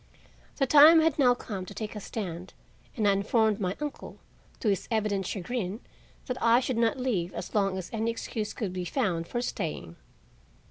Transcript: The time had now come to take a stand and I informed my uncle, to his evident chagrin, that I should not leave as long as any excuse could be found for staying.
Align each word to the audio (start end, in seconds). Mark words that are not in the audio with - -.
The 0.55 0.65
time 0.65 0.99
had 1.01 1.19
now 1.19 1.35
come 1.35 1.63
to 1.63 1.75
take 1.75 1.95
a 1.95 1.99
stand 1.99 2.55
and 2.97 3.07
I 3.07 3.11
informed 3.13 3.59
my 3.59 3.77
uncle, 3.79 4.17
to 4.59 4.69
his 4.69 4.87
evident 4.89 5.27
chagrin, 5.27 5.79
that 6.25 6.41
I 6.41 6.59
should 6.59 6.77
not 6.77 6.97
leave 6.97 7.31
as 7.35 7.53
long 7.53 7.77
as 7.77 7.91
any 7.93 8.09
excuse 8.09 8.51
could 8.51 8.73
be 8.73 8.83
found 8.83 9.27
for 9.27 9.43
staying. 9.43 9.97